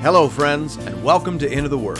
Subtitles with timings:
[0.00, 1.98] Hello, friends, and welcome to Into the Word,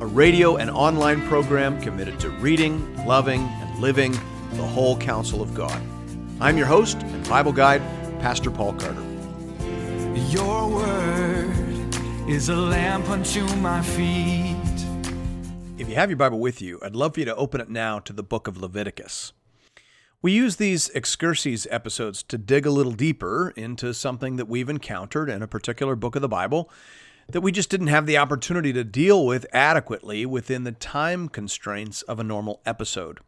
[0.00, 4.12] a radio and online program committed to reading, loving, and living
[4.52, 5.80] the whole counsel of God.
[6.42, 7.80] I'm your host and Bible guide,
[8.20, 9.02] Pastor Paul Carter.
[10.28, 11.96] Your word
[12.28, 14.54] is a lamp unto my feet.
[15.78, 17.98] If you have your Bible with you, I'd love for you to open it now
[18.00, 19.32] to the book of Leviticus.
[20.20, 25.30] We use these excursus episodes to dig a little deeper into something that we've encountered
[25.30, 26.70] in a particular book of the Bible
[27.30, 32.00] that we just didn't have the opportunity to deal with adequately within the time constraints
[32.02, 33.20] of a normal episode.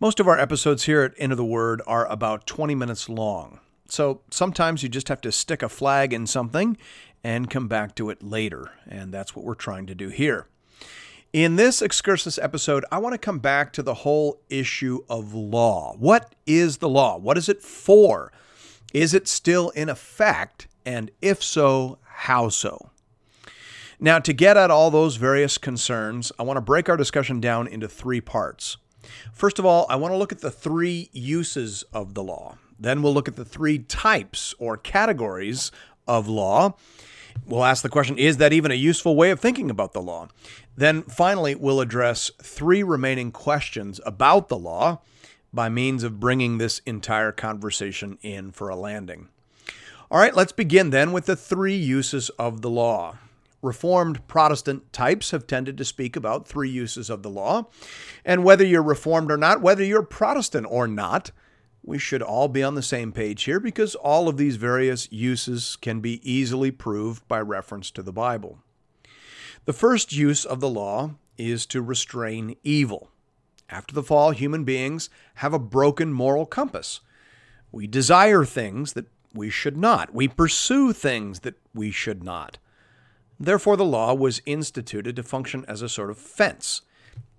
[0.00, 3.60] Most of our episodes here at Into the Word are about 20 minutes long.
[3.86, 6.78] So sometimes you just have to stick a flag in something
[7.22, 8.70] and come back to it later.
[8.86, 10.46] And that's what we're trying to do here.
[11.34, 15.94] In this excursus episode, I want to come back to the whole issue of law.
[15.98, 17.18] What is the law?
[17.18, 18.32] What is it for?
[18.94, 20.66] Is it still in effect?
[20.86, 22.90] And if so, how so?
[24.00, 27.66] Now, to get at all those various concerns, I want to break our discussion down
[27.66, 28.76] into three parts.
[29.32, 32.58] First of all, I want to look at the three uses of the law.
[32.78, 35.72] Then we'll look at the three types or categories
[36.06, 36.76] of law.
[37.44, 40.28] We'll ask the question is that even a useful way of thinking about the law?
[40.76, 45.00] Then finally, we'll address three remaining questions about the law
[45.52, 49.28] by means of bringing this entire conversation in for a landing.
[50.10, 53.16] All right, let's begin then with the three uses of the law.
[53.60, 57.68] Reformed Protestant types have tended to speak about three uses of the law.
[58.24, 61.32] And whether you're Reformed or not, whether you're Protestant or not,
[61.82, 65.76] we should all be on the same page here because all of these various uses
[65.76, 68.58] can be easily proved by reference to the Bible.
[69.64, 73.10] The first use of the law is to restrain evil.
[73.70, 77.00] After the fall, human beings have a broken moral compass.
[77.70, 80.14] We desire things that we should not.
[80.14, 82.58] We pursue things that we should not.
[83.40, 86.82] Therefore, the law was instituted to function as a sort of fence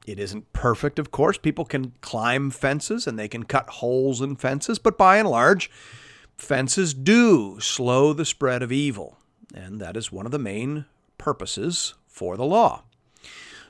[0.10, 1.38] it isn't perfect, of course.
[1.38, 5.70] People can climb fences and they can cut holes in fences, but by and large,
[6.36, 9.18] fences do slow the spread of evil.
[9.54, 10.86] And that is one of the main
[11.20, 12.84] purposes for the law.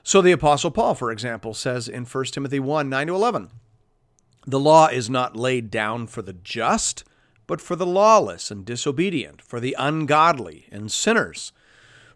[0.01, 3.49] So the Apostle Paul, for example, says in 1 Timothy 1 9 to 11,
[4.47, 7.03] the law is not laid down for the just,
[7.47, 11.51] but for the lawless and disobedient, for the ungodly and sinners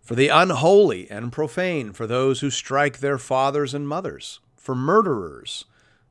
[0.03, 5.63] for the unholy and profane, for those who strike their fathers and mothers, for murderers,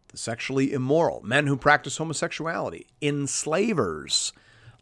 [0.08, 4.32] the sexually immoral, men who practice homosexuality, enslavers,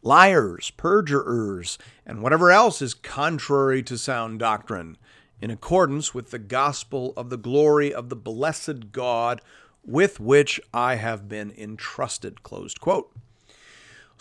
[0.01, 4.97] liars, perjurers, and whatever else is contrary to sound doctrine,
[5.41, 9.41] in accordance with the gospel of the glory of the blessed God
[9.83, 12.43] with which I have been entrusted.
[12.43, 13.11] Closed quote.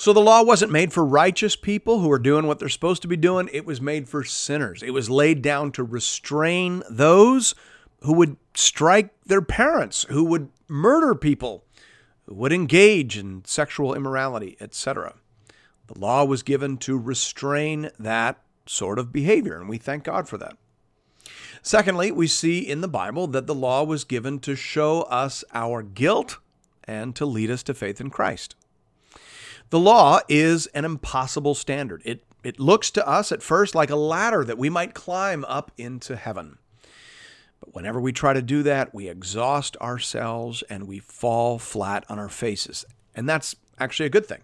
[0.00, 3.09] So the law wasn't made for righteous people who are doing what they're supposed to
[3.09, 3.50] be doing.
[3.53, 4.83] It was made for sinners.
[4.83, 7.55] It was laid down to restrain those
[8.00, 11.66] who would strike their parents, who would murder people,
[12.25, 15.16] who would engage in sexual immorality, etc.
[15.88, 20.38] The law was given to restrain that sort of behavior, and we thank God for
[20.38, 20.56] that.
[21.61, 25.82] Secondly, we see in the Bible that the law was given to show us our
[25.82, 26.38] guilt
[26.84, 28.55] and to lead us to faith in Christ.
[29.70, 32.03] The law is an impossible standard.
[32.04, 35.70] It, it looks to us at first like a ladder that we might climb up
[35.78, 36.58] into heaven.
[37.60, 42.19] But whenever we try to do that, we exhaust ourselves and we fall flat on
[42.19, 42.84] our faces.
[43.14, 44.41] And that's actually a good thing.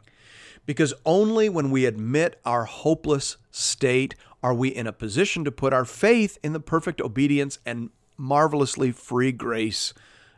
[0.64, 4.14] Because only when we admit our hopeless state
[4.44, 8.92] are we in a position to put our faith in the perfect obedience and marvelously
[8.92, 9.92] free grace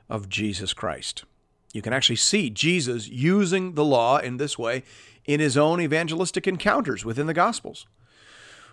[0.08, 1.24] of Jesus Christ.
[1.72, 4.82] You can actually see Jesus using the law in this way
[5.24, 7.86] in his own evangelistic encounters within the Gospels.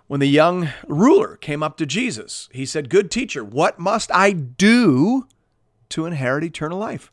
[0.08, 4.32] When the young ruler came up to Jesus, he said, Good teacher, what must I
[4.32, 5.28] do
[5.90, 7.12] to inherit eternal life?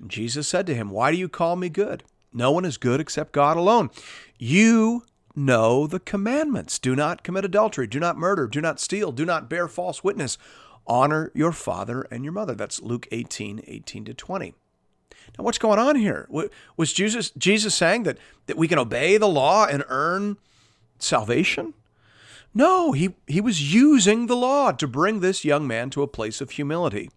[0.00, 2.04] And Jesus said to him, Why do you call me good?
[2.32, 3.90] No one is good except God alone.
[4.38, 5.04] You
[5.34, 9.50] know the commandments do not commit adultery, do not murder, do not steal, do not
[9.50, 10.38] bear false witness,
[10.86, 12.54] honor your father and your mother.
[12.54, 14.54] That's Luke 18 18 to 20.
[15.38, 16.28] Now, what's going on here?
[16.76, 20.36] Was Jesus Jesus saying that that we can obey the law and earn
[20.98, 21.74] salvation?
[22.52, 26.40] No, he he was using the law to bring this young man to a place
[26.40, 27.10] of humility.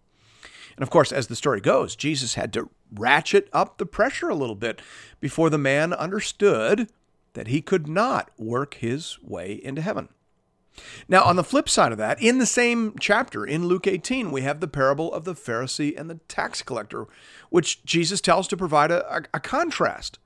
[0.75, 4.35] And of course, as the story goes, Jesus had to ratchet up the pressure a
[4.35, 4.81] little bit
[5.19, 6.89] before the man understood
[7.33, 10.09] that he could not work his way into heaven.
[11.07, 14.41] Now, on the flip side of that, in the same chapter, in Luke 18, we
[14.41, 17.05] have the parable of the Pharisee and the tax collector,
[17.49, 20.19] which Jesus tells to provide a, a, a contrast.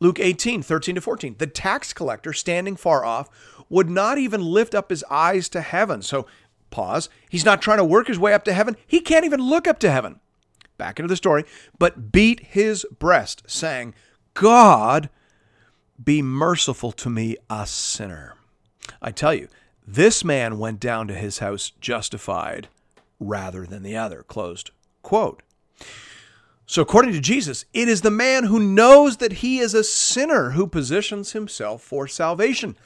[0.00, 1.36] Luke 18, 13 to 14.
[1.38, 3.28] The tax collector, standing far off,
[3.68, 6.02] would not even lift up his eyes to heaven.
[6.02, 6.26] So,
[6.70, 7.08] pause.
[7.30, 8.76] He's not trying to work his way up to heaven.
[8.86, 10.20] He can't even look up to heaven.
[10.76, 11.44] Back into the story,
[11.78, 13.94] but beat his breast, saying,
[14.34, 15.08] God,
[16.02, 18.34] be merciful to me, a sinner.
[19.00, 19.48] I tell you,
[19.86, 22.68] this man went down to his house justified
[23.20, 24.22] rather than the other.
[24.22, 24.70] Closed
[25.02, 25.42] quote.
[26.66, 30.50] So, according to Jesus, it is the man who knows that he is a sinner
[30.50, 32.76] who positions himself for salvation.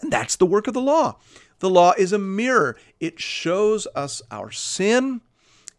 [0.00, 1.16] And that's the work of the law.
[1.58, 5.20] The law is a mirror, it shows us our sin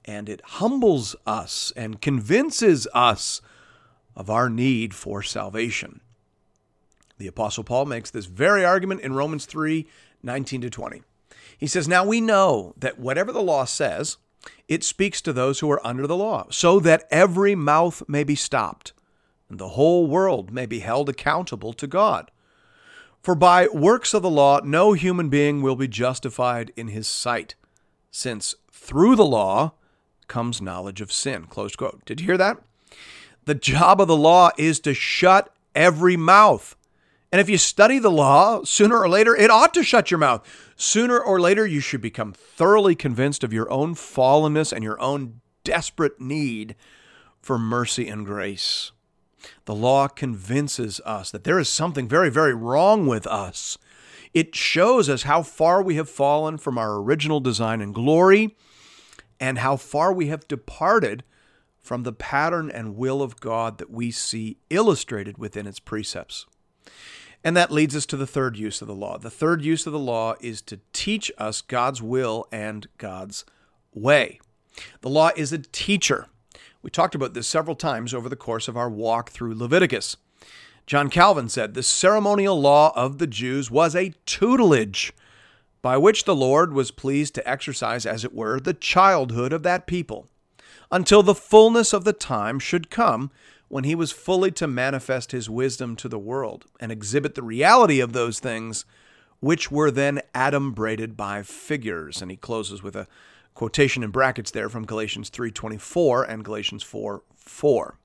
[0.05, 3.41] and it humbles us and convinces us
[4.15, 6.01] of our need for salvation.
[7.17, 9.87] The Apostle Paul makes this very argument in Romans 3
[10.23, 11.01] 19 to 20.
[11.57, 14.17] He says, Now we know that whatever the law says,
[14.67, 18.35] it speaks to those who are under the law, so that every mouth may be
[18.35, 18.93] stopped,
[19.49, 22.31] and the whole world may be held accountable to God.
[23.21, 27.55] For by works of the law, no human being will be justified in his sight,
[28.09, 29.73] since through the law
[30.27, 31.45] comes knowledge of sin.
[31.45, 32.03] Close quote.
[32.05, 32.57] Did you hear that?
[33.45, 36.75] The job of the law is to shut every mouth.
[37.31, 40.45] And if you study the law, sooner or later, it ought to shut your mouth.
[40.75, 45.39] Sooner or later, you should become thoroughly convinced of your own fallenness and your own
[45.63, 46.75] desperate need
[47.39, 48.91] for mercy and grace.
[49.65, 53.77] The law convinces us that there is something very, very wrong with us.
[54.33, 58.55] It shows us how far we have fallen from our original design and glory,
[59.39, 61.23] and how far we have departed
[61.81, 66.45] from the pattern and will of God that we see illustrated within its precepts.
[67.43, 69.17] And that leads us to the third use of the law.
[69.17, 73.45] The third use of the law is to teach us God's will and God's
[73.93, 74.39] way.
[75.01, 76.27] The law is a teacher.
[76.81, 80.17] We talked about this several times over the course of our walk through Leviticus.
[80.87, 85.13] John Calvin said the ceremonial law of the Jews was a tutelage
[85.81, 89.87] by which the Lord was pleased to exercise, as it were, the childhood of that
[89.87, 90.27] people,
[90.91, 93.31] until the fullness of the time should come
[93.71, 98.01] when he was fully to manifest his wisdom to the world and exhibit the reality
[98.01, 98.83] of those things
[99.39, 102.21] which were then adumbrated by figures.
[102.21, 103.07] And he closes with a
[103.53, 107.95] quotation in brackets there from Galatians 3:24 and Galatians 4:4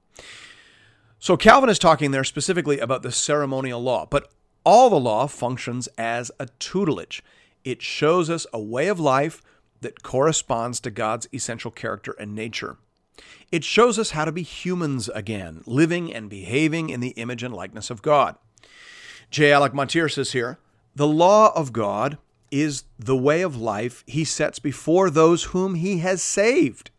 [1.19, 4.31] so Calvin is talking there specifically about the ceremonial law but
[4.65, 7.25] all the law functions as a tutelage.
[7.65, 9.43] It shows us a way of life
[9.81, 12.77] that corresponds to God's essential character and nature
[13.53, 17.55] it shows us how to be humans again, living and behaving in the image and
[17.55, 18.37] likeness of God.
[19.31, 19.53] J.
[19.53, 20.59] Alec Motyer says here
[20.95, 22.19] the law of God
[22.51, 26.91] is the way of life he sets before those whom he has saved.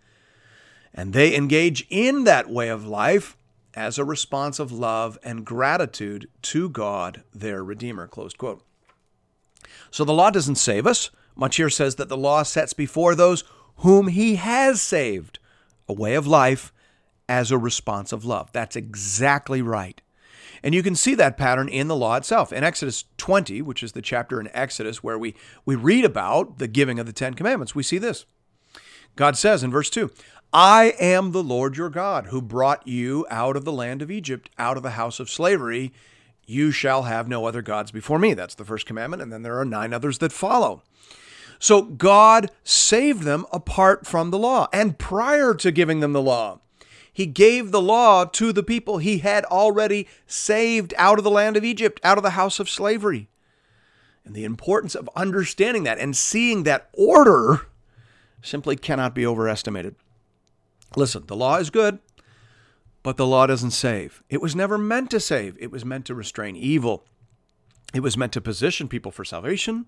[0.93, 3.37] And they engage in that way of life
[3.73, 8.07] as a response of love and gratitude to God, their Redeemer.
[8.07, 8.63] Closed quote.
[9.91, 11.11] So the law doesn't save us.
[11.35, 13.43] Motyer says that the law sets before those
[13.77, 15.39] whom he has saved
[15.87, 16.73] a way of life
[17.29, 18.51] as a response of love.
[18.51, 20.01] That's exactly right.
[20.63, 22.51] And you can see that pattern in the law itself.
[22.51, 25.35] In Exodus 20, which is the chapter in Exodus where we,
[25.65, 28.25] we read about the giving of the Ten Commandments, we see this.
[29.15, 30.11] God says in verse 2
[30.53, 34.49] I am the Lord your God who brought you out of the land of Egypt,
[34.57, 35.93] out of the house of slavery.
[36.45, 38.33] You shall have no other gods before me.
[38.33, 39.21] That's the first commandment.
[39.21, 40.83] And then there are nine others that follow.
[41.59, 46.59] So God saved them apart from the law and prior to giving them the law.
[47.11, 51.57] He gave the law to the people he had already saved out of the land
[51.57, 53.27] of Egypt, out of the house of slavery.
[54.23, 57.67] And the importance of understanding that and seeing that order
[58.43, 59.95] simply cannot be overestimated.
[60.95, 61.97] Listen, the law is good,
[63.01, 64.21] but the law doesn't save.
[64.29, 67.03] It was never meant to save, it was meant to restrain evil.
[67.93, 69.87] It was meant to position people for salvation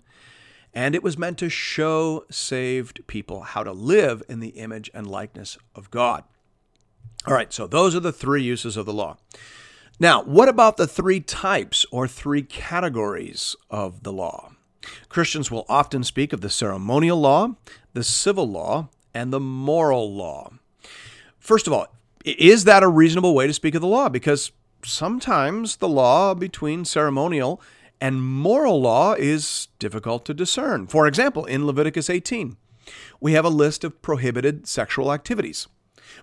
[0.72, 5.06] and it was meant to show saved people how to live in the image and
[5.06, 6.24] likeness of God.
[7.26, 9.18] All right, so those are the three uses of the law.
[9.98, 14.52] Now, what about the three types or three categories of the law?
[15.10, 17.56] Christians will often speak of the ceremonial law,
[17.92, 20.52] the civil law, and the moral law.
[21.38, 21.88] First of all,
[22.24, 24.08] is that a reasonable way to speak of the law?
[24.08, 24.52] Because
[24.84, 27.60] sometimes the law between ceremonial
[28.00, 30.86] and moral law is difficult to discern.
[30.86, 32.56] For example, in Leviticus 18,
[33.20, 35.68] we have a list of prohibited sexual activities.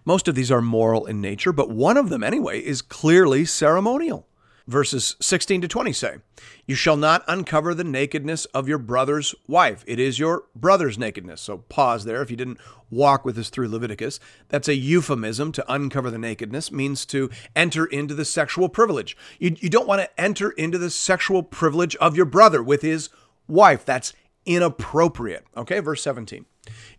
[0.03, 4.27] Most of these are moral in nature, but one of them, anyway, is clearly ceremonial.
[4.67, 6.17] Verses 16 to 20 say,
[6.65, 9.81] You shall not uncover the nakedness of your brother's wife.
[9.87, 11.39] It is your brother's nakedness.
[11.39, 12.59] So pause there if you didn't
[12.89, 14.19] walk with us through Leviticus.
[14.49, 19.15] That's a euphemism to uncover the nakedness, means to enter into the sexual privilege.
[19.39, 23.07] You, you don't want to enter into the sexual privilege of your brother with his
[23.47, 23.85] wife.
[23.85, 24.11] That's
[24.45, 25.45] inappropriate.
[25.55, 26.45] Okay, verse 17.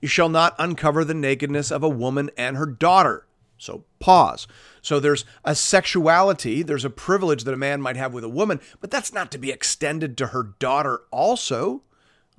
[0.01, 3.27] You shall not uncover the nakedness of a woman and her daughter.
[3.59, 4.47] So pause.
[4.81, 8.61] So there's a sexuality, there's a privilege that a man might have with a woman,
[8.81, 11.83] but that's not to be extended to her daughter also.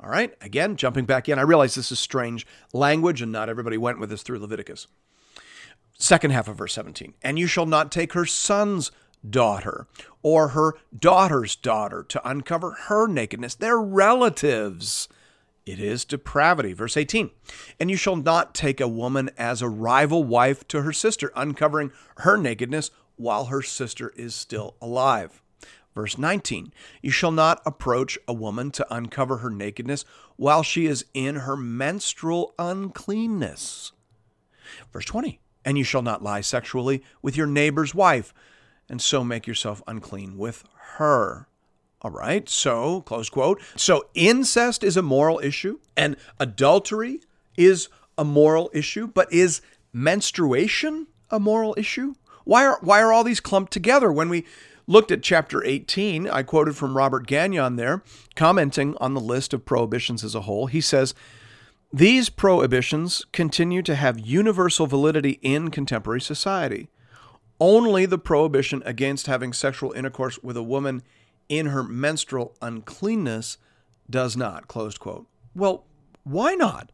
[0.02, 3.78] All right, again, jumping back in, I realize this is strange language and not everybody
[3.78, 4.88] went with us through Leviticus.
[5.98, 8.92] Second half of verse 17, and you shall not take her son's
[9.28, 9.88] daughter
[10.24, 13.56] or her daughter's daughter to uncover her nakedness.
[13.56, 15.10] They're relatives.
[15.66, 16.74] It is depravity.
[16.74, 17.30] Verse 18
[17.80, 21.92] And you shall not take a woman as a rival wife to her sister, uncovering
[22.18, 25.42] her nakedness while her sister is still alive.
[25.94, 30.06] Verse 19 You shall not approach a woman to uncover her nakedness
[30.38, 33.92] while she is in her menstrual uncleanness.
[34.94, 38.34] Verse 20 And you shall not lie sexually with your neighbor's wife,
[38.88, 40.64] and so make yourself unclean with
[40.98, 41.49] her.
[42.02, 43.62] All right, so, close quote.
[43.76, 47.20] So, incest is a moral issue, and adultery
[47.58, 52.16] is a moral issue, but is menstruation a moral issue?
[52.46, 54.12] Why are, why are all these clumped together?
[54.12, 54.46] When we
[54.88, 58.04] looked at chapter 18, I quoted from Robert Gagnon there,
[58.36, 60.68] commenting on the list of prohibitions as a whole.
[60.68, 61.14] He says,
[61.94, 66.90] These prohibitions continue to have universal validity in contemporary society.
[67.60, 71.04] Only the prohibition against having sexual intercourse with a woman
[71.50, 73.58] in her menstrual uncleanness
[74.10, 74.68] does not.
[74.68, 75.28] Closed quote.
[75.56, 75.84] Well,
[76.24, 76.92] why not?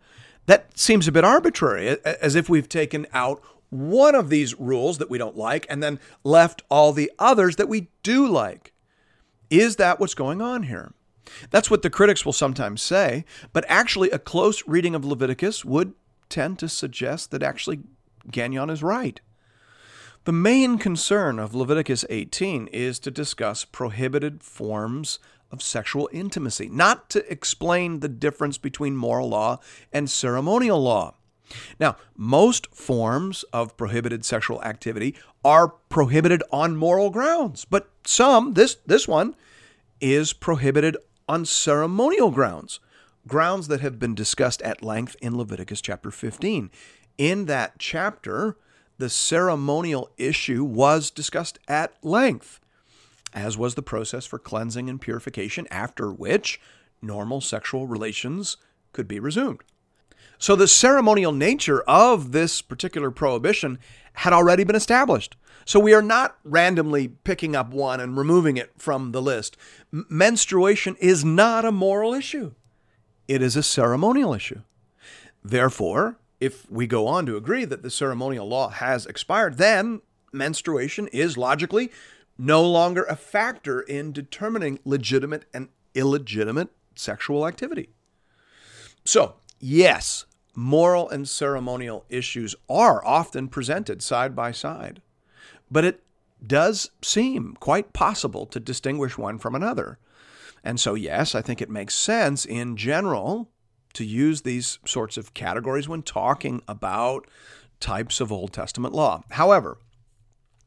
[0.48, 5.10] That seems a bit arbitrary, as if we've taken out one of these rules that
[5.10, 8.74] we don't like and then left all the others that we do like.
[9.50, 10.94] Is that what's going on here?
[11.50, 15.94] That's what the critics will sometimes say, but actually, a close reading of Leviticus would
[16.30, 17.80] tend to suggest that actually
[18.30, 19.20] Gagnon is right.
[20.26, 25.20] The main concern of Leviticus 18 is to discuss prohibited forms
[25.52, 29.60] of sexual intimacy, not to explain the difference between moral law
[29.94, 31.14] and ceremonial law.
[31.80, 35.14] Now, most forms of prohibited sexual activity
[35.44, 39.36] are prohibited on moral grounds, but some, this, this one,
[40.02, 40.98] is prohibited
[41.30, 42.80] on ceremonial grounds,
[43.28, 46.72] grounds that have been discussed at length in Leviticus chapter 15.
[47.20, 48.58] In that chapter,
[48.98, 52.60] the ceremonial issue was discussed at length,
[53.34, 56.60] as was the process for cleansing and purification, after which
[57.02, 58.58] normal sexual relations
[58.94, 59.62] could be resumed.
[60.38, 63.80] So the ceremonial nature of this particular prohibition
[64.14, 65.36] had already been established.
[65.66, 69.58] So we are not randomly picking up one and removing it from the list.
[69.92, 72.54] M- menstruation is not a moral issue,
[73.28, 74.62] it is a ceremonial issue.
[75.44, 80.02] Therefore, if we go on to agree that the ceremonial law has expired, then
[80.32, 81.92] menstruation is logically
[82.38, 87.90] no longer a factor in determining legitimate and illegitimate sexual activity.
[89.06, 90.26] So, yes,
[90.56, 95.02] moral and ceremonial issues are often presented side by side,
[95.72, 96.04] but it
[96.46, 100.00] does seem quite possible to distinguish one from another.
[100.64, 103.50] And so, yes, I think it makes sense in general
[103.96, 107.28] to use these sorts of categories when talking about
[107.80, 109.24] types of Old Testament law.
[109.32, 109.78] However,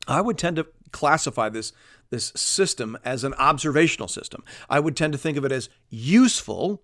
[0.06, 1.72] I would tend to classify this
[2.10, 4.42] this system as an observational system.
[4.70, 6.82] I would tend to think of it as useful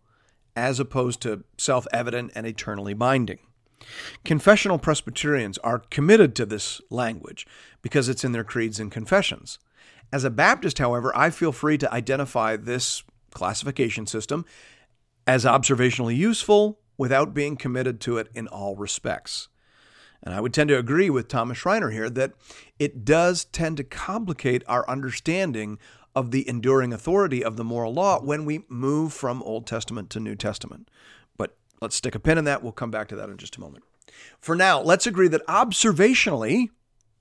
[0.54, 3.38] as opposed to self-evident and eternally binding.
[4.24, 7.46] Confessional Presbyterians are committed to this language
[7.82, 9.58] because it's in their creeds and confessions.
[10.12, 14.44] As a Baptist, however, I feel free to identify this classification system
[15.26, 19.48] as observationally useful without being committed to it in all respects.
[20.22, 22.32] And I would tend to agree with Thomas Schreiner here that
[22.78, 25.78] it does tend to complicate our understanding
[26.14, 30.20] of the enduring authority of the moral law when we move from Old Testament to
[30.20, 30.88] New Testament.
[31.36, 32.62] But let's stick a pin in that.
[32.62, 33.84] We'll come back to that in just a moment.
[34.38, 36.68] For now, let's agree that observationally,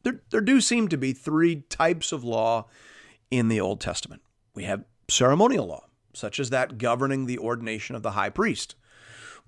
[0.03, 2.67] there, there do seem to be three types of law
[3.31, 4.21] in the Old Testament.
[4.53, 8.75] We have ceremonial law, such as that governing the ordination of the high priest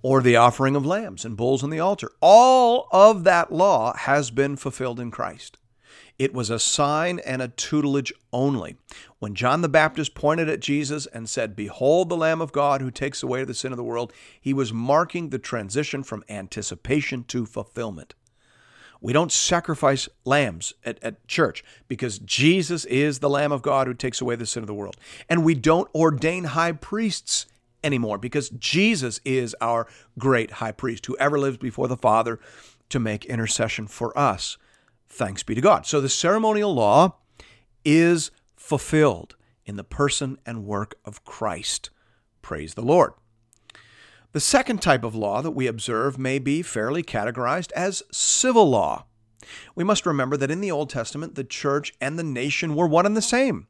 [0.01, 2.11] or the offering of lambs and bulls on the altar.
[2.21, 5.57] All of that law has been fulfilled in Christ.
[6.17, 8.77] It was a sign and a tutelage only.
[9.19, 12.91] When John the Baptist pointed at Jesus and said, Behold the Lamb of God who
[12.91, 17.45] takes away the sin of the world, he was marking the transition from anticipation to
[17.45, 18.13] fulfillment.
[19.05, 23.93] We don't sacrifice lambs at, at church because Jesus is the Lamb of God who
[23.93, 24.97] takes away the sin of the world.
[25.29, 27.45] And we don't ordain high priests
[27.83, 29.85] anymore because Jesus is our
[30.17, 32.39] great high priest who ever lives before the Father
[32.89, 34.57] to make intercession for us.
[35.07, 35.85] Thanks be to God.
[35.85, 37.17] So the ceremonial law
[37.83, 39.35] is fulfilled
[39.67, 41.91] in the person and work of Christ.
[42.41, 43.13] Praise the Lord.
[44.35, 49.05] The second type of law that we observe may be fairly categorized as civil law.
[49.75, 53.05] We must remember that in the Old Testament, the church and the nation were one
[53.05, 53.67] and the same.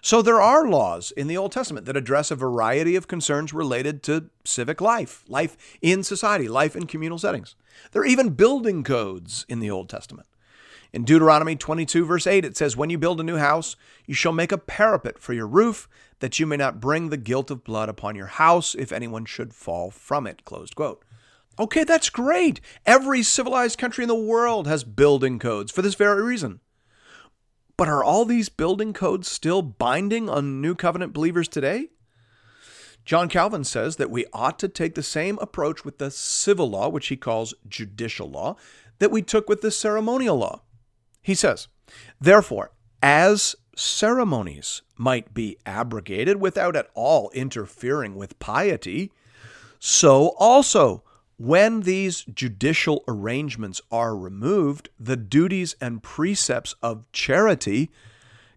[0.00, 4.02] So there are laws in the Old Testament that address a variety of concerns related
[4.04, 7.54] to civic life, life in society, life in communal settings.
[7.92, 10.26] There are even building codes in the Old Testament.
[10.92, 13.76] In Deuteronomy 22, verse 8, it says, When you build a new house,
[14.06, 15.88] you shall make a parapet for your roof,
[16.20, 19.52] that you may not bring the guilt of blood upon your house if anyone should
[19.54, 20.44] fall from it.
[20.44, 21.04] Closed quote.
[21.58, 22.60] Okay, that's great.
[22.84, 26.60] Every civilized country in the world has building codes for this very reason.
[27.76, 31.88] But are all these building codes still binding on New Covenant believers today?
[33.04, 36.88] John Calvin says that we ought to take the same approach with the civil law,
[36.88, 38.56] which he calls judicial law,
[38.98, 40.62] that we took with the ceremonial law.
[41.26, 41.66] He says,
[42.20, 42.70] Therefore,
[43.02, 49.10] as ceremonies might be abrogated without at all interfering with piety,
[49.80, 51.02] so also
[51.36, 57.90] when these judicial arrangements are removed, the duties and precepts of charity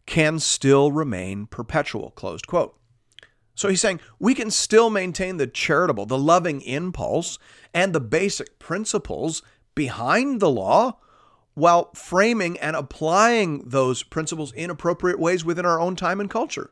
[0.05, 2.11] can still remain perpetual.
[2.11, 2.77] Closed quote.
[3.55, 7.39] So he's saying we can still maintain the charitable, the loving impulse,
[7.73, 9.41] and the basic principles
[9.73, 10.99] behind the law
[11.59, 16.71] while framing and applying those principles in appropriate ways within our own time and culture.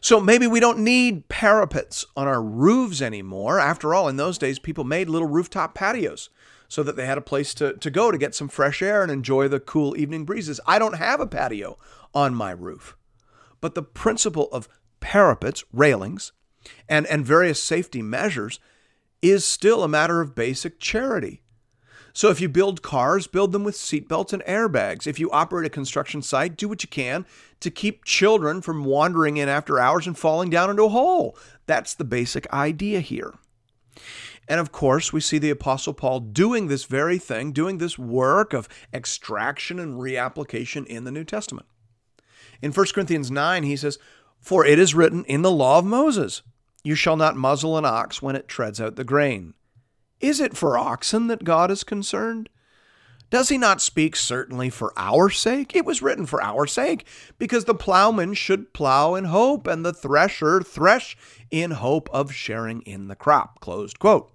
[0.00, 3.58] So maybe we don't need parapets on our roofs anymore.
[3.58, 6.28] After all, in those days, people made little rooftop patios
[6.68, 9.10] so that they had a place to, to go to get some fresh air and
[9.12, 10.60] enjoy the cool evening breezes.
[10.66, 11.78] I don't have a patio
[12.14, 12.96] on my roof.
[13.60, 14.68] But the principle of
[15.00, 16.32] parapets, railings,
[16.88, 18.60] and, and various safety measures
[19.22, 21.43] is still a matter of basic charity.
[22.16, 25.08] So if you build cars, build them with seatbelts and airbags.
[25.08, 27.26] If you operate a construction site, do what you can
[27.58, 31.36] to keep children from wandering in after hours and falling down into a hole.
[31.66, 33.34] That's the basic idea here.
[34.46, 38.52] And of course, we see the Apostle Paul doing this very thing, doing this work
[38.52, 41.66] of extraction and reapplication in the New Testament.
[42.62, 43.98] In 1 Corinthians 9, he says,
[44.38, 46.42] For it is written in the law of Moses,
[46.84, 49.54] You shall not muzzle an ox when it treads out the grain.
[50.24, 52.48] Is it for oxen that God is concerned?
[53.28, 55.76] Does he not speak certainly for our sake?
[55.76, 57.06] It was written for our sake,
[57.36, 61.14] because the plowman should plow in hope, and the thresher thresh
[61.50, 63.60] in hope of sharing in the crop.
[63.60, 64.32] Closed quote.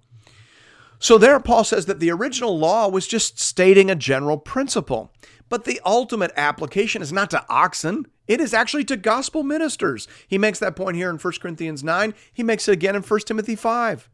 [1.00, 5.12] So there, Paul says that the original law was just stating a general principle,
[5.48, 8.06] but the ultimate application is not to oxen.
[8.28, 10.06] It is actually to gospel ministers.
[10.28, 12.14] He makes that point here in 1 Corinthians 9.
[12.32, 14.08] He makes it again in 1 Timothy 5.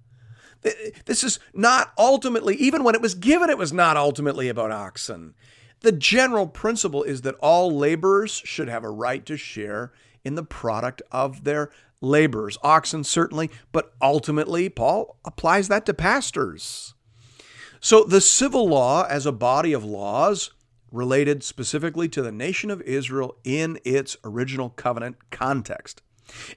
[1.05, 5.35] This is not ultimately, even when it was given, it was not ultimately about oxen.
[5.81, 9.93] The general principle is that all laborers should have a right to share
[10.25, 12.59] in the product of their labors.
[12.63, 16.95] Oxen, certainly, but ultimately, Paul applies that to pastors.
[17.81, 20.51] So the civil law, as a body of laws,
[20.91, 26.03] related specifically to the nation of Israel in its original covenant context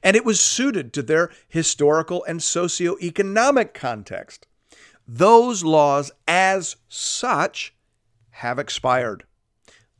[0.03, 4.47] and it was suited to their historical and socio-economic context.
[5.07, 7.73] Those laws, as such,
[8.31, 9.25] have expired,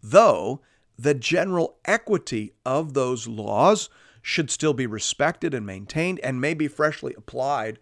[0.01, 0.62] though
[0.97, 3.89] the general equity of those laws
[4.21, 7.79] should still be respected and maintained and may be freshly applied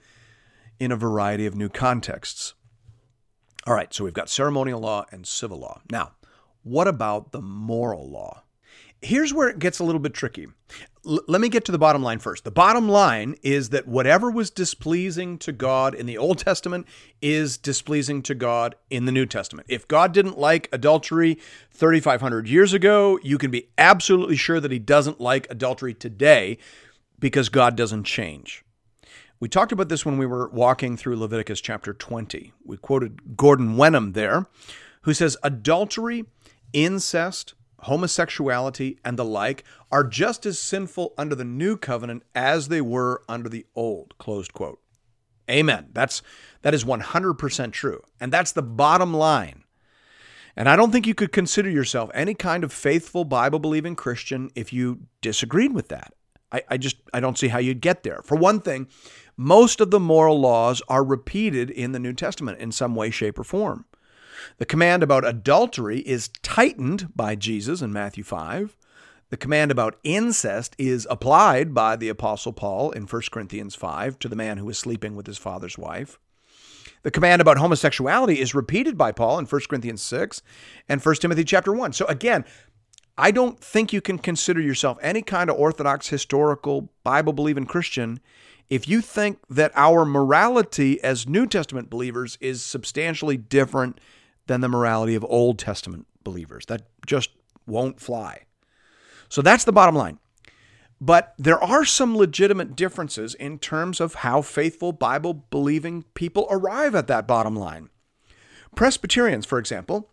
[0.79, 2.53] in a variety of new contexts.
[3.65, 5.81] All right, so we've got ceremonial law and civil law.
[5.91, 6.13] Now,
[6.63, 8.43] what about the moral law?
[9.01, 10.47] Here's where it gets a little bit tricky.
[11.09, 12.43] Let me get to the bottom line first.
[12.43, 16.85] The bottom line is that whatever was displeasing to God in the Old Testament
[17.21, 19.67] is displeasing to God in the New Testament.
[19.69, 21.39] If God didn't like adultery
[21.71, 26.57] 3,500 years ago, you can be absolutely sure that He doesn't like adultery today
[27.19, 28.65] because God doesn't change.
[29.39, 32.51] We talked about this when we were walking through Leviticus chapter 20.
[32.65, 34.47] We quoted Gordon Wenham there,
[35.03, 36.25] who says adultery,
[36.73, 42.81] incest, homosexuality, and the like are just as sinful under the new covenant as they
[42.81, 44.17] were under the old.
[44.17, 44.79] Closed quote.
[45.49, 45.89] Amen.
[45.93, 46.21] That's
[46.61, 48.01] that is 100% true.
[48.19, 49.63] And that's the bottom line.
[50.55, 54.49] And I don't think you could consider yourself any kind of faithful Bible believing Christian
[54.55, 56.13] if you disagreed with that.
[56.51, 58.21] I, I just I don't see how you'd get there.
[58.23, 58.87] For one thing,
[59.35, 63.37] most of the moral laws are repeated in the New Testament in some way, shape,
[63.37, 63.85] or form.
[64.57, 68.75] The command about adultery is tightened by Jesus in Matthew 5.
[69.29, 74.29] The command about incest is applied by the Apostle Paul in 1 Corinthians 5 to
[74.29, 76.17] the man who is sleeping with his father's wife.
[77.03, 80.41] The command about homosexuality is repeated by Paul in 1 Corinthians 6
[80.87, 81.93] and 1 Timothy chapter 1.
[81.93, 82.45] So again,
[83.17, 88.19] I don't think you can consider yourself any kind of orthodox, historical, Bible believing Christian
[88.69, 93.99] if you think that our morality as New Testament believers is substantially different
[94.47, 96.65] than the morality of Old Testament believers.
[96.65, 97.29] That just
[97.65, 98.43] won't fly.
[99.29, 100.19] So that's the bottom line.
[100.99, 106.95] But there are some legitimate differences in terms of how faithful Bible believing people arrive
[106.95, 107.89] at that bottom line.
[108.75, 110.09] Presbyterians, for example,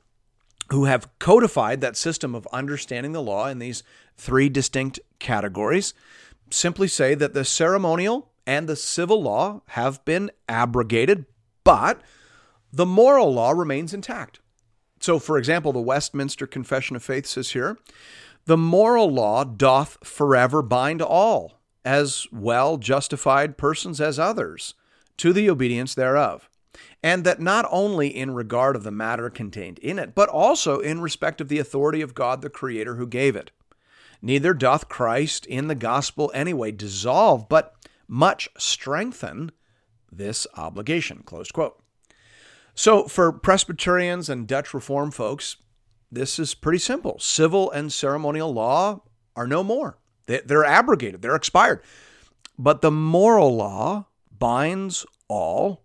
[0.70, 3.83] who have codified that system of understanding the law in these
[4.16, 5.94] three distinct categories,
[6.51, 11.25] simply say that the ceremonial and the civil law have been abrogated,
[11.64, 12.01] but
[12.74, 14.40] the moral law remains intact.
[15.00, 17.78] So, for example, the Westminster Confession of Faith says here
[18.46, 24.74] the moral law doth forever bind all, as well justified persons as others,
[25.18, 26.48] to the obedience thereof.
[27.02, 31.00] And that not only in regard of the matter contained in it, but also in
[31.00, 33.50] respect of the authority of God the Creator who gave it.
[34.20, 37.74] Neither doth Christ in the gospel anyway dissolve, but
[38.08, 39.52] much strengthen
[40.10, 41.22] this obligation.
[41.24, 41.84] Close quote.
[42.74, 45.56] So, for Presbyterians and Dutch Reform folks,
[46.10, 47.18] this is pretty simple.
[47.20, 49.02] Civil and ceremonial law
[49.37, 51.82] are no more, they're abrogated, they're expired.
[52.58, 54.06] But the moral law
[54.38, 55.84] binds all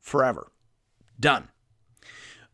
[0.00, 0.50] forever.
[1.18, 1.48] Done.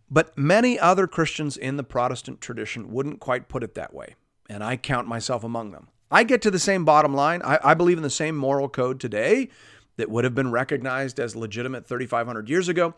[0.08, 4.14] But many other Christians in the Protestant tradition wouldn't quite put it that way,
[4.48, 5.88] and I count myself among them.
[6.10, 7.42] I get to the same bottom line.
[7.42, 9.48] I, I believe in the same moral code today
[9.96, 12.94] that would have been recognized as legitimate 3,500 years ago.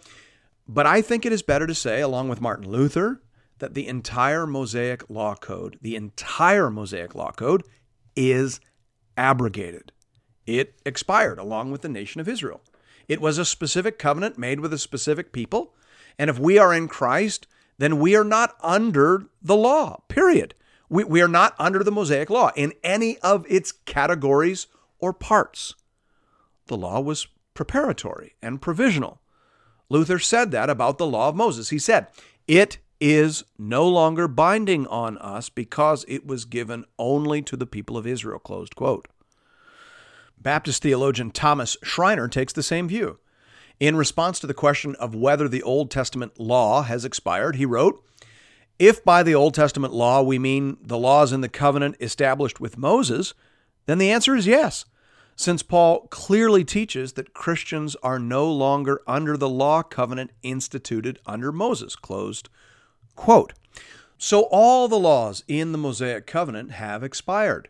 [0.68, 3.22] But I think it is better to say, along with Martin Luther,
[3.58, 7.64] that the entire Mosaic Law Code, the entire Mosaic Law Code,
[8.14, 8.60] is
[9.16, 9.92] abrogated.
[10.46, 12.60] It expired along with the nation of Israel.
[13.08, 15.74] It was a specific covenant made with a specific people.
[16.18, 17.46] And if we are in Christ,
[17.78, 20.54] then we are not under the law, period.
[20.90, 24.66] We, we are not under the Mosaic law in any of its categories
[24.98, 25.74] or parts.
[26.66, 29.20] The law was preparatory and provisional.
[29.90, 31.70] Luther said that about the law of Moses.
[31.70, 32.08] He said,
[32.46, 37.96] It is no longer binding on us because it was given only to the people
[37.96, 38.38] of Israel.
[38.38, 39.08] Closed quote.
[40.40, 43.18] Baptist theologian Thomas Schreiner takes the same view.
[43.80, 48.04] In response to the question of whether the Old Testament law has expired, he wrote,
[48.78, 52.76] If by the Old Testament law we mean the laws in the covenant established with
[52.76, 53.34] Moses,
[53.86, 54.84] then the answer is yes,
[55.38, 61.52] since Paul clearly teaches that Christians are no longer under the law covenant instituted under
[61.52, 61.94] Moses.
[61.94, 62.48] Closed
[63.14, 63.52] Quote
[64.18, 67.68] So all the laws in the Mosaic covenant have expired.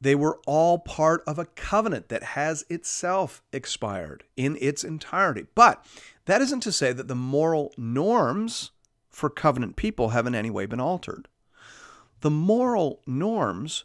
[0.00, 5.46] They were all part of a covenant that has itself expired in its entirety.
[5.56, 5.84] But
[6.26, 8.70] that isn't to say that the moral norms
[9.10, 11.26] for covenant people have in any way been altered.
[12.20, 13.82] The moral norms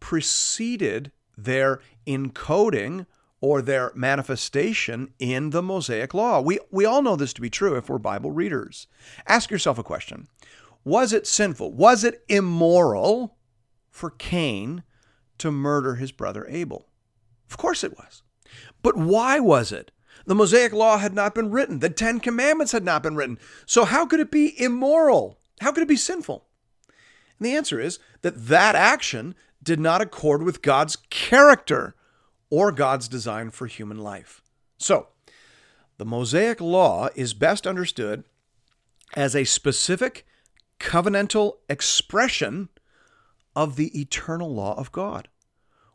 [0.00, 3.06] preceded their encoding
[3.40, 6.40] or their manifestation in the Mosaic Law.
[6.40, 8.88] We, we all know this to be true if we're Bible readers.
[9.26, 10.26] Ask yourself a question
[10.84, 11.72] Was it sinful?
[11.72, 13.36] Was it immoral
[13.90, 14.82] for Cain
[15.38, 16.88] to murder his brother Abel?
[17.48, 18.22] Of course it was.
[18.82, 19.92] But why was it?
[20.26, 23.38] The Mosaic Law had not been written, the Ten Commandments had not been written.
[23.64, 25.38] So, how could it be immoral?
[25.60, 26.44] How could it be sinful?
[27.38, 31.94] And the answer is that that action did not accord with God's character
[32.50, 34.42] or God's design for human life.
[34.78, 35.08] So,
[35.98, 38.24] the Mosaic Law is best understood
[39.14, 40.26] as a specific
[40.78, 42.68] covenantal expression
[43.56, 45.28] of the eternal law of God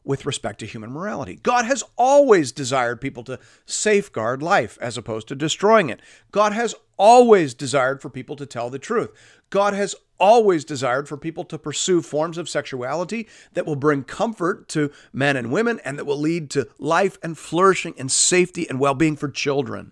[0.03, 1.39] with respect to human morality.
[1.41, 6.01] God has always desired people to safeguard life as opposed to destroying it.
[6.31, 9.11] God has always desired for people to tell the truth.
[9.49, 14.69] God has always desired for people to pursue forms of sexuality that will bring comfort
[14.69, 18.79] to men and women and that will lead to life and flourishing and safety and
[18.79, 19.91] well being for children.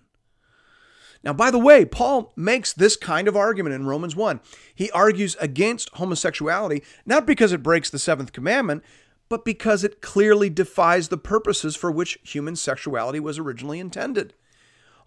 [1.22, 4.40] Now, by the way, Paul makes this kind of argument in Romans 1.
[4.74, 8.82] He argues against homosexuality, not because it breaks the seventh commandment,
[9.28, 14.32] but because it clearly defies the purposes for which human sexuality was originally intended.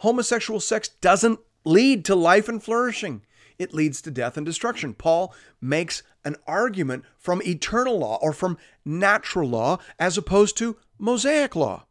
[0.01, 3.23] Homosexual sex doesn't lead to life and flourishing
[3.57, 4.93] it leads to death and destruction.
[4.93, 11.55] Paul makes an argument from eternal law or from natural law as opposed to Mosaic
[11.55, 11.85] law.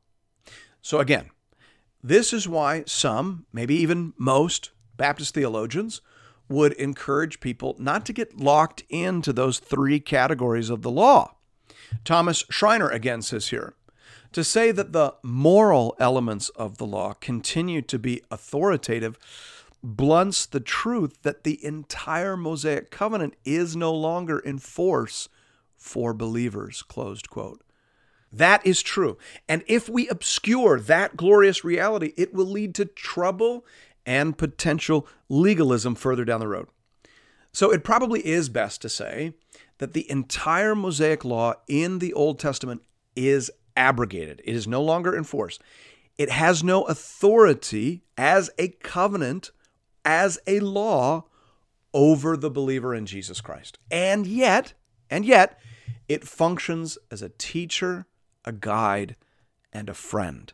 [0.82, 1.30] So, again,
[2.02, 6.00] this is why some, maybe even most, Baptist theologians
[6.48, 11.34] would encourage people not to get locked into those three categories of the law.
[12.04, 13.74] Thomas Schreiner again says here
[14.32, 19.16] to say that the moral elements of the law continue to be authoritative
[19.84, 25.28] blunts the truth that the entire Mosaic covenant is no longer in force
[25.76, 26.82] for believers.
[26.82, 27.62] Closed quote.
[28.32, 29.18] That is true.
[29.48, 33.64] And if we obscure that glorious reality, it will lead to trouble
[34.04, 36.68] and potential legalism further down the road.
[37.52, 39.34] So it probably is best to say
[39.78, 42.82] that the entire Mosaic law in the Old Testament
[43.14, 45.58] is abrogated, it is no longer in force.
[46.16, 49.50] It has no authority as a covenant,
[50.04, 51.24] as a law
[51.92, 53.78] over the believer in Jesus Christ.
[53.90, 54.74] And yet,
[55.08, 55.58] and yet,
[56.08, 58.06] it functions as a teacher,
[58.44, 59.16] a guide,
[59.72, 60.52] and a friend.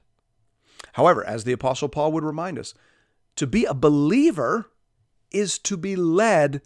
[0.94, 2.74] However, as the Apostle Paul would remind us,
[3.36, 4.70] to be a believer
[5.30, 6.62] is to be led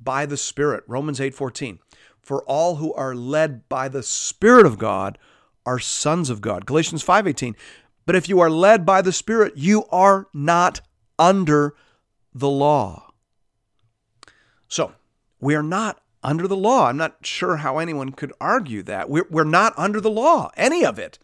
[0.00, 0.84] by the Spirit.
[0.86, 1.78] Romans 8:14.
[2.20, 5.18] For all who are led by the Spirit of God
[5.64, 6.66] are sons of God.
[6.66, 7.56] Galatians 5:18.
[8.04, 10.80] But if you are led by the Spirit, you are not
[11.18, 11.74] under
[12.38, 13.12] the law.
[14.68, 14.92] So,
[15.40, 16.86] we are not under the law.
[16.86, 19.08] I'm not sure how anyone could argue that.
[19.08, 21.18] We're, we're not under the law, any of it.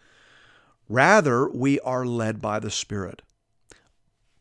[0.89, 3.23] Rather, we are led by the Spirit.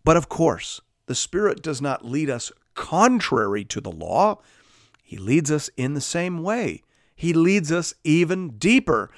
[0.03, 4.39] But of course, the Spirit does not lead us contrary to the law.
[5.03, 6.83] He leads us in the same way.
[7.15, 9.11] He leads us even deeper,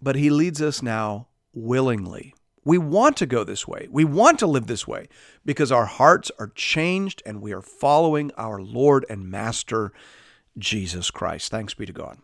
[0.00, 2.34] but He leads us now willingly.
[2.64, 3.88] We want to go this way.
[3.90, 5.08] We want to live this way
[5.44, 9.92] because our hearts are changed and we are following our Lord and Master,
[10.56, 11.50] Jesus Christ.
[11.50, 12.18] Thanks be to God.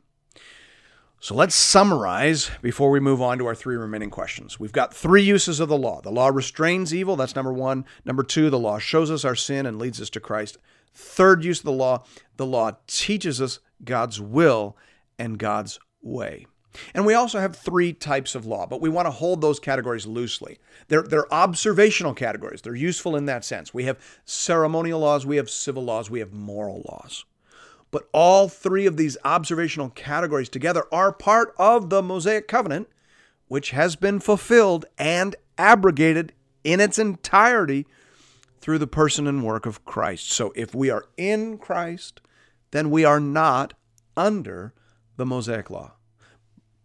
[1.22, 4.58] So let's summarize before we move on to our three remaining questions.
[4.58, 6.00] We've got three uses of the law.
[6.00, 7.84] The law restrains evil, that's number one.
[8.06, 10.56] Number two, the law shows us our sin and leads us to Christ.
[10.94, 12.04] Third use of the law,
[12.38, 14.78] the law teaches us God's will
[15.18, 16.46] and God's way.
[16.94, 20.06] And we also have three types of law, but we want to hold those categories
[20.06, 20.58] loosely.
[20.88, 23.74] They're, they're observational categories, they're useful in that sense.
[23.74, 27.24] We have ceremonial laws, we have civil laws, we have moral laws.
[27.90, 32.88] But all three of these observational categories together are part of the Mosaic covenant,
[33.48, 37.86] which has been fulfilled and abrogated in its entirety
[38.60, 40.30] through the person and work of Christ.
[40.30, 42.20] So if we are in Christ,
[42.70, 43.74] then we are not
[44.16, 44.72] under
[45.16, 45.94] the Mosaic law.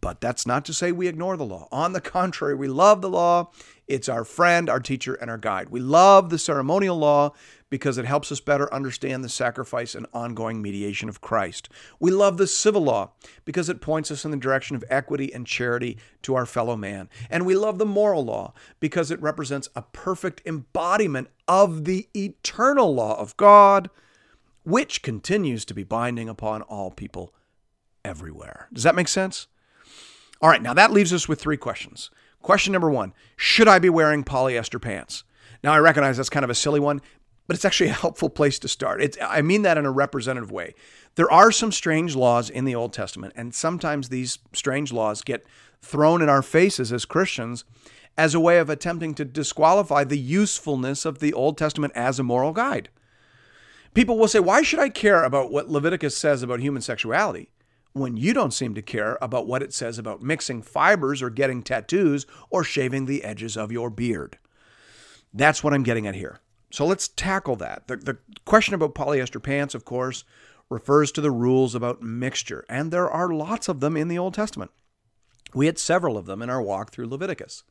[0.05, 1.67] But that's not to say we ignore the law.
[1.71, 3.49] On the contrary, we love the law.
[3.87, 5.69] It's our friend, our teacher, and our guide.
[5.69, 7.31] We love the ceremonial law
[7.71, 11.69] because it helps us better understand the sacrifice and ongoing mediation of Christ.
[11.99, 13.13] We love the civil law
[13.45, 17.09] because it points us in the direction of equity and charity to our fellow man.
[17.31, 22.93] And we love the moral law because it represents a perfect embodiment of the eternal
[22.93, 23.89] law of God,
[24.61, 27.33] which continues to be binding upon all people
[28.03, 28.67] everywhere.
[28.71, 29.47] Does that make sense?
[30.41, 32.09] All right, now that leaves us with three questions.
[32.41, 35.23] Question number one Should I be wearing polyester pants?
[35.63, 37.01] Now, I recognize that's kind of a silly one,
[37.47, 39.01] but it's actually a helpful place to start.
[39.01, 40.75] It's, I mean that in a representative way.
[41.15, 45.45] There are some strange laws in the Old Testament, and sometimes these strange laws get
[45.81, 47.63] thrown in our faces as Christians
[48.17, 52.23] as a way of attempting to disqualify the usefulness of the Old Testament as a
[52.23, 52.89] moral guide.
[53.93, 57.49] People will say, Why should I care about what Leviticus says about human sexuality?
[57.95, 61.63] When you don't seem to care about what it says about mixing fibers or getting
[61.63, 64.37] tattoos or shaving the edges of your beard.
[65.33, 66.41] That's what I'm getting at here.
[66.71, 67.87] So let's tackle that.
[67.87, 70.25] The, the question about polyester pants, of course,
[70.69, 74.33] refers to the rules about mixture, and there are lots of them in the Old
[74.33, 74.71] Testament.
[75.53, 77.63] We had several of them in our walk through Leviticus.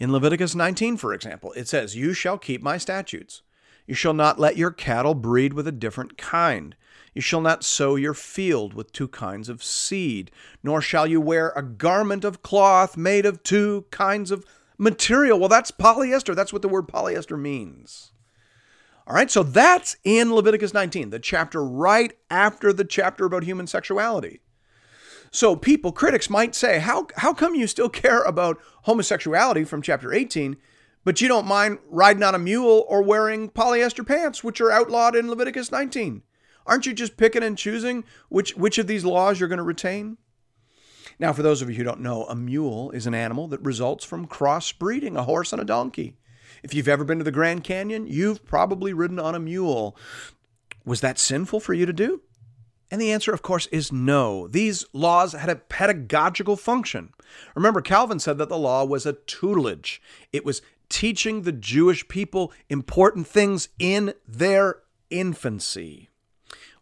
[0.00, 3.42] In Leviticus 19, for example, it says, You shall keep my statutes.
[3.86, 6.74] You shall not let your cattle breed with a different kind.
[7.16, 10.30] You shall not sow your field with two kinds of seed,
[10.62, 14.44] nor shall you wear a garment of cloth made of two kinds of
[14.76, 15.38] material.
[15.38, 16.36] Well, that's polyester.
[16.36, 18.12] That's what the word polyester means.
[19.06, 23.66] All right, so that's in Leviticus 19, the chapter right after the chapter about human
[23.66, 24.40] sexuality.
[25.30, 30.12] So people, critics might say, how, how come you still care about homosexuality from chapter
[30.12, 30.58] 18,
[31.02, 35.16] but you don't mind riding on a mule or wearing polyester pants, which are outlawed
[35.16, 36.22] in Leviticus 19?
[36.66, 40.18] Aren't you just picking and choosing which, which of these laws you're going to retain?
[41.18, 44.04] Now, for those of you who don't know, a mule is an animal that results
[44.04, 46.16] from crossbreeding a horse and a donkey.
[46.62, 49.96] If you've ever been to the Grand Canyon, you've probably ridden on a mule.
[50.84, 52.20] Was that sinful for you to do?
[52.90, 54.46] And the answer, of course, is no.
[54.46, 57.12] These laws had a pedagogical function.
[57.54, 60.00] Remember, Calvin said that the law was a tutelage,
[60.32, 64.76] it was teaching the Jewish people important things in their
[65.10, 66.10] infancy.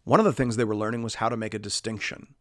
[0.05, 2.35] One of the things they were learning was how to make a distinction.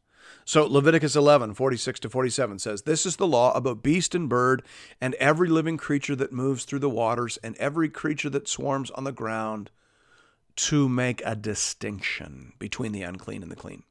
[0.45, 4.63] So Leviticus 11, 46 to 47 says, This is the law about beast and bird,
[5.01, 9.05] and every living creature that moves through the waters, and every creature that swarms on
[9.05, 9.71] the ground,
[10.57, 13.83] to make a distinction between the unclean and the clean.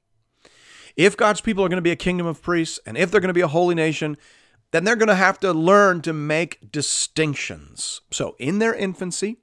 [0.95, 3.29] If God's people are going to be a kingdom of priests, and if they're going
[3.29, 4.15] to be a holy nation,
[4.71, 8.01] then they're going to have to learn to make distinctions.
[8.12, 9.38] So in their infancy,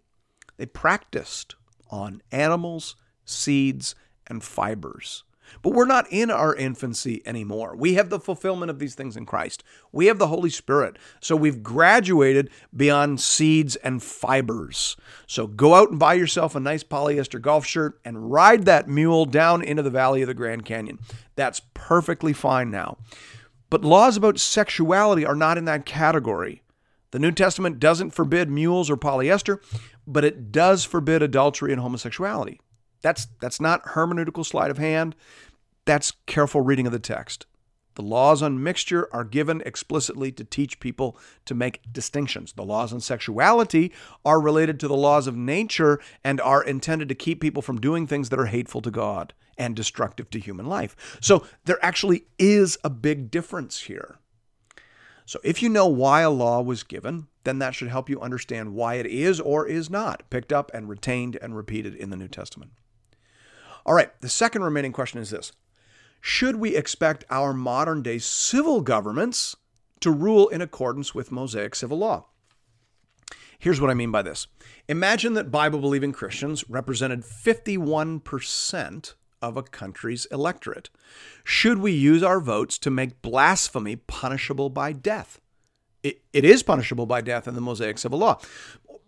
[0.56, 1.56] they practiced
[1.90, 3.94] on animals, seeds,
[4.30, 5.24] and fibers.
[5.62, 7.74] But we're not in our infancy anymore.
[7.76, 9.64] We have the fulfillment of these things in Christ.
[9.92, 10.96] We have the Holy Spirit.
[11.20, 14.96] So we've graduated beyond seeds and fibers.
[15.26, 19.26] So go out and buy yourself a nice polyester golf shirt and ride that mule
[19.26, 20.98] down into the valley of the Grand Canyon.
[21.36, 22.98] That's perfectly fine now.
[23.70, 26.62] But laws about sexuality are not in that category.
[27.12, 29.60] The New Testament doesn't forbid mules or polyester,
[30.06, 32.60] but it does forbid adultery and homosexuality.
[33.02, 35.14] That's that's not hermeneutical sleight of hand.
[35.84, 37.46] That's careful reading of the text.
[37.94, 42.52] The laws on mixture are given explicitly to teach people to make distinctions.
[42.52, 43.92] The laws on sexuality
[44.24, 48.06] are related to the laws of nature and are intended to keep people from doing
[48.06, 51.18] things that are hateful to God and destructive to human life.
[51.20, 54.18] So there actually is a big difference here.
[55.26, 58.74] So if you know why a law was given, then that should help you understand
[58.74, 62.28] why it is or is not picked up and retained and repeated in the New
[62.28, 62.72] Testament.
[63.86, 65.52] All right, the second remaining question is this
[66.20, 69.56] Should we expect our modern day civil governments
[70.00, 72.26] to rule in accordance with Mosaic civil law?
[73.58, 74.46] Here's what I mean by this
[74.88, 80.90] Imagine that Bible believing Christians represented 51% of a country's electorate.
[81.44, 85.40] Should we use our votes to make blasphemy punishable by death?
[86.02, 88.38] It, it is punishable by death in the Mosaic civil law.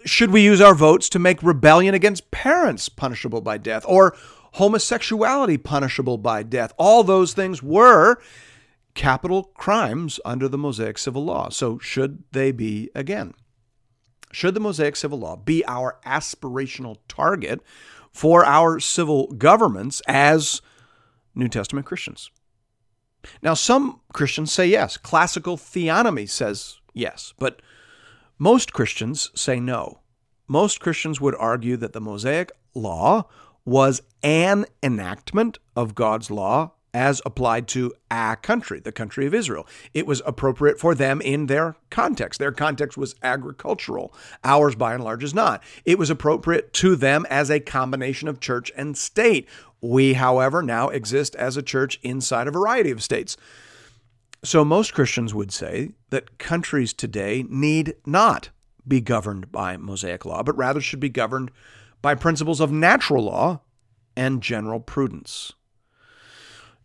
[0.05, 4.15] Should we use our votes to make rebellion against parents punishable by death or
[4.53, 6.73] homosexuality punishable by death.
[6.77, 8.19] All those things were
[8.95, 11.49] capital crimes under the Mosaic civil law.
[11.49, 13.35] So, should they be again?
[14.33, 17.61] Should the Mosaic civil law be our aspirational target
[18.13, 20.63] for our civil governments as
[21.35, 22.31] New Testament Christians?
[23.43, 24.97] Now, some Christians say yes.
[24.97, 27.63] Classical theonomy says yes, but
[28.39, 30.01] most Christians say no.
[30.49, 33.29] Most Christians would argue that the Mosaic law
[33.65, 39.67] was an enactment of God's law as applied to a country, the country of Israel.
[39.95, 42.39] It was appropriate for them in their context.
[42.39, 44.15] Their context was agricultural.
[44.45, 45.63] Ours, by and large, is not.
[45.85, 49.49] It was appropriate to them as a combination of church and state.
[49.81, 53.37] We, however, now exist as a church inside a variety of states.
[54.45, 58.51] So most Christians would say that countries today need not
[58.87, 61.53] be governed by Mosaic law, but rather should be governed
[62.03, 63.61] by principles of natural law
[64.17, 65.53] and general prudence.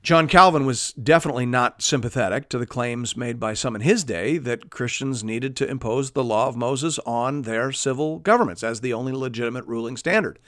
[0.04, 4.38] John Calvin was definitely not sympathetic to the claims made by some in his day
[4.38, 8.94] that Christians needed to impose the law of Moses on their civil governments as the
[8.94, 10.40] only legitimate ruling standard.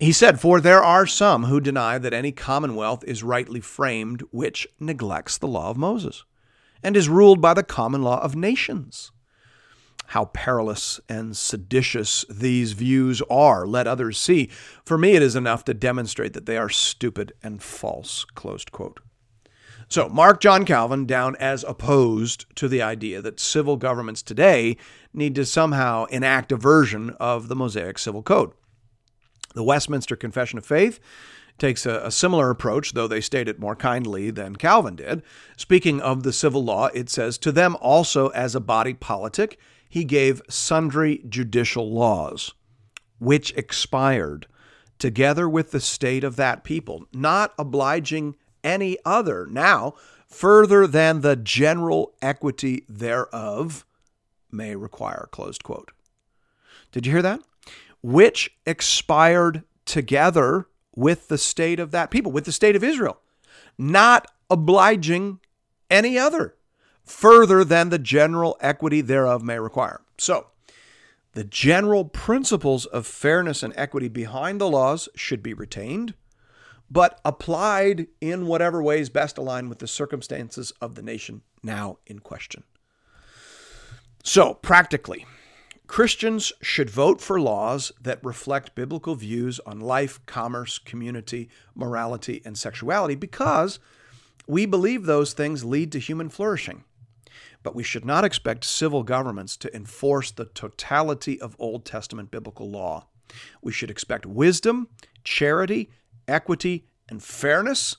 [0.00, 4.66] He said, For there are some who deny that any commonwealth is rightly framed which
[4.80, 6.24] neglects the law of Moses
[6.82, 9.12] and is ruled by the common law of nations
[10.08, 13.66] how perilous and seditious these views are.
[13.66, 14.50] Let others see.
[14.84, 18.24] For me, it is enough to demonstrate that they are stupid and false.
[18.24, 19.00] Closed quote.
[19.88, 24.76] So, mark John Calvin down as opposed to the idea that civil governments today
[25.14, 28.50] need to somehow enact a version of the Mosaic Civil Code.
[29.54, 30.98] The Westminster Confession of Faith
[31.58, 35.22] takes a, a, similar approach, though they state it more kindly than Calvin did.
[35.56, 40.04] Speaking of the civil law, it says, To them also as a body politic, he
[40.04, 42.52] gave sundry judicial laws,
[43.18, 44.46] which expired,
[44.98, 49.94] together with the state of that people, not obliging any other now
[50.26, 53.86] further than the general equity thereof
[54.50, 55.28] may require.
[55.30, 55.92] Closed quote.
[56.92, 57.40] Did you hear that?
[58.02, 63.20] Which expired together with the state of that people, with the state of Israel,
[63.78, 65.40] not obliging
[65.90, 66.56] any other
[67.06, 70.02] further than the general equity thereof may require.
[70.18, 70.48] So,
[71.32, 76.14] the general principles of fairness and equity behind the laws should be retained,
[76.90, 82.20] but applied in whatever ways best align with the circumstances of the nation now in
[82.20, 82.64] question.
[84.24, 85.26] So, practically,
[85.86, 92.58] Christians should vote for laws that reflect biblical views on life, commerce, community, morality, and
[92.58, 93.78] sexuality because
[94.48, 96.82] we believe those things lead to human flourishing
[97.66, 102.70] but we should not expect civil governments to enforce the totality of Old Testament biblical
[102.70, 103.08] law.
[103.60, 104.86] We should expect wisdom,
[105.24, 105.90] charity,
[106.28, 107.96] equity, and fairness.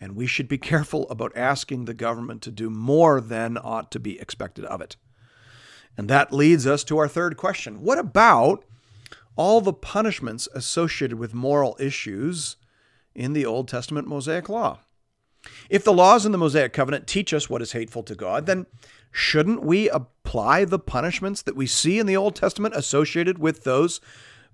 [0.00, 4.00] And we should be careful about asking the government to do more than ought to
[4.00, 4.96] be expected of it.
[5.98, 8.64] And that leads us to our third question What about
[9.36, 12.56] all the punishments associated with moral issues
[13.14, 14.78] in the Old Testament Mosaic Law?
[15.68, 18.66] If the laws in the Mosaic Covenant teach us what is hateful to God, then
[19.10, 24.00] shouldn't we apply the punishments that we see in the Old Testament associated with those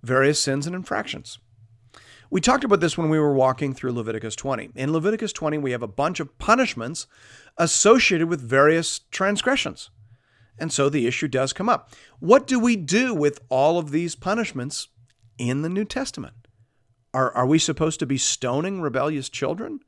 [0.02, 1.38] various sins and infractions?
[2.30, 4.70] We talked about this when we were walking through Leviticus 20.
[4.74, 7.06] In Leviticus 20, we have a bunch of punishments
[7.58, 9.90] associated with various transgressions.
[10.58, 11.90] And so the issue does come up.
[12.20, 14.88] What do we do with all of these punishments
[15.36, 16.34] in the New Testament?
[17.12, 19.80] Are, are we supposed to be stoning rebellious children?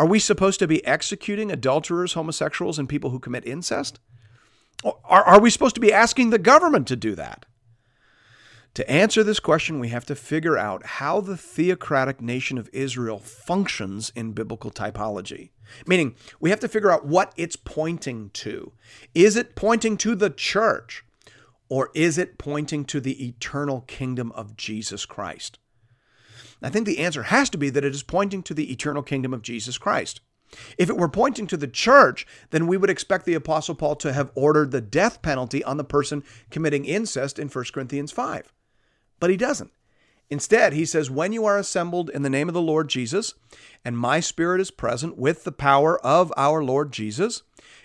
[0.00, 4.00] Are we supposed to be executing adulterers, homosexuals, and people who commit incest?
[4.82, 7.44] Are, are we supposed to be asking the government to do that?
[8.72, 13.18] To answer this question, we have to figure out how the theocratic nation of Israel
[13.18, 15.50] functions in biblical typology.
[15.86, 18.72] Meaning, we have to figure out what it's pointing to.
[19.14, 21.04] Is it pointing to the church,
[21.68, 25.58] or is it pointing to the eternal kingdom of Jesus Christ?
[26.62, 29.32] I think the answer has to be that it is pointing to the eternal kingdom
[29.32, 30.20] of Jesus Christ.
[30.76, 34.12] If it were pointing to the church, then we would expect the Apostle Paul to
[34.12, 38.52] have ordered the death penalty on the person committing incest in 1 Corinthians 5.
[39.20, 39.70] But he doesn't.
[40.28, 43.34] Instead, he says, When you are assembled in the name of the Lord Jesus,
[43.84, 47.42] and my spirit is present with the power of our Lord Jesus,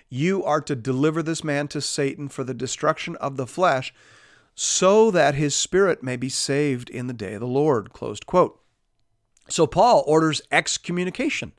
[0.10, 3.94] you are to deliver this man to Satan for the destruction of the flesh,
[4.54, 7.92] so that his spirit may be saved in the day of the Lord.
[7.92, 8.62] Closed quote.
[9.48, 11.54] So Paul orders excommunication,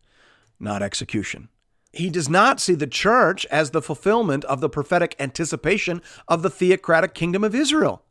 [0.59, 1.49] not execution.
[1.93, 6.51] He does not see the church as the fulfillment of the prophetic anticipation of the
[6.51, 8.03] theocratic kingdom of Israel.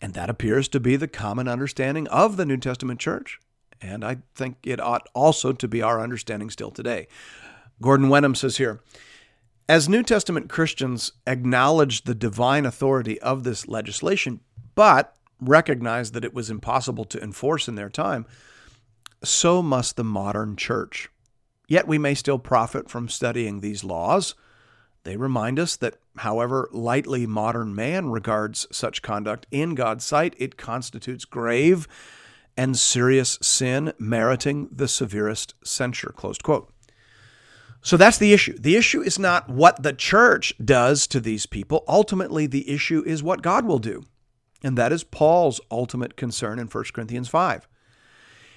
[0.00, 3.40] And that appears to be the common understanding of the New Testament church.
[3.80, 7.08] And I think it ought also to be our understanding still today.
[7.80, 8.80] Gordon Wenham says here
[9.68, 14.40] As New Testament Christians acknowledge the divine authority of this legislation,
[14.74, 18.26] but recognize that it was impossible to enforce in their time,
[19.28, 21.08] so must the modern church.
[21.68, 24.34] Yet we may still profit from studying these laws.
[25.04, 30.56] They remind us that, however lightly modern man regards such conduct, in God's sight it
[30.56, 31.86] constitutes grave
[32.56, 36.12] and serious sin, meriting the severest censure.
[36.16, 36.72] Closed quote.
[37.82, 38.56] So that's the issue.
[38.58, 41.84] The issue is not what the church does to these people.
[41.86, 44.04] Ultimately, the issue is what God will do.
[44.62, 47.68] And that is Paul's ultimate concern in 1 Corinthians 5.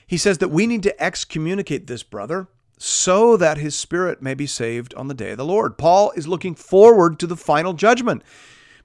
[0.10, 2.47] He says that we need to excommunicate this brother
[2.80, 5.78] so that his spirit may be saved on the day of the Lord.
[5.78, 8.24] Paul is looking forward to the final judgment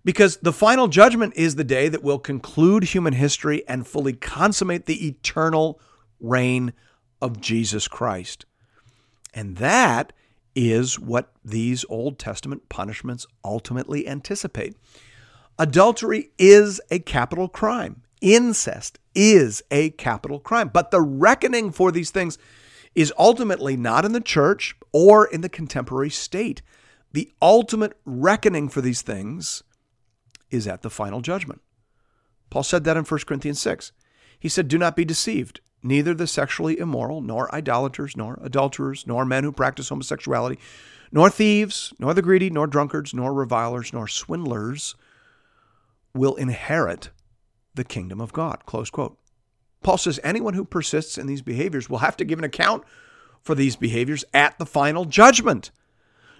[0.04, 4.84] because the final judgment is the day that will conclude human history and fully consummate
[4.84, 5.80] the eternal
[6.20, 6.74] reign
[7.22, 8.44] of Jesus Christ.
[9.32, 10.12] And that
[10.54, 14.76] is what these Old Testament punishments ultimately anticipate.
[15.58, 18.02] Adultery is a capital crime.
[18.20, 20.70] Incest is a capital crime.
[20.72, 22.38] But the reckoning for these things
[22.94, 26.62] is ultimately not in the church or in the contemporary state.
[27.12, 29.62] The ultimate reckoning for these things
[30.50, 31.60] is at the final judgment.
[32.50, 33.92] Paul said that in 1 Corinthians 6.
[34.38, 35.60] He said, Do not be deceived.
[35.82, 40.58] Neither the sexually immoral, nor idolaters, nor adulterers, nor men who practice homosexuality,
[41.12, 44.94] nor thieves, nor the greedy, nor drunkards, nor revilers, nor swindlers
[46.14, 47.10] will inherit
[47.74, 48.66] the kingdom of God.
[48.66, 49.18] Close quote.
[49.82, 52.84] Paul says anyone who persists in these behaviors will have to give an account
[53.42, 55.70] for these behaviors at the final judgment.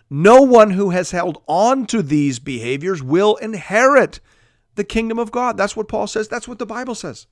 [0.09, 4.21] No one who has held on to these behaviors will inherit
[4.75, 5.57] the kingdom of God.
[5.57, 6.29] That's what Paul says.
[6.29, 7.27] That's what the Bible says.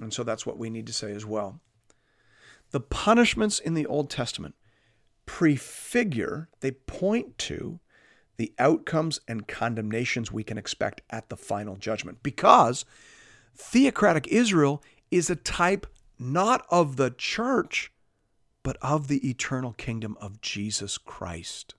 [0.00, 1.60] And so that's what we need to say as well.
[2.70, 4.54] The punishments in the Old Testament
[5.26, 7.80] prefigure, they point to
[8.36, 12.22] the outcomes and condemnations we can expect at the final judgment.
[12.22, 12.84] Because
[13.56, 15.86] theocratic Israel is a type
[16.18, 17.92] not of the church,
[18.62, 21.74] but of the eternal kingdom of Jesus Christ.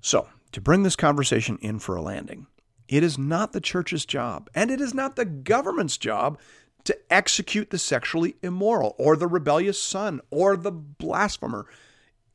[0.00, 2.46] So, to bring this conversation in for a landing,
[2.88, 6.38] it is not the church's job, and it is not the government's job
[6.84, 11.66] to execute the sexually immoral, or the rebellious son, or the blasphemer.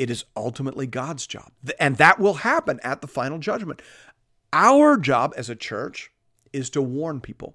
[0.01, 1.51] It is ultimately God's job.
[1.79, 3.83] And that will happen at the final judgment.
[4.51, 6.09] Our job as a church
[6.51, 7.53] is to warn people,